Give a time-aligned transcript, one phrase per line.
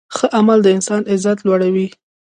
[0.15, 1.87] ښه عمل د انسان عزت لوړوي.